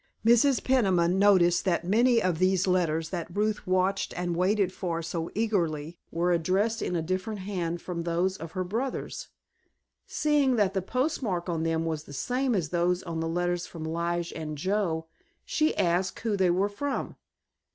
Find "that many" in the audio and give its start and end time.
1.65-2.19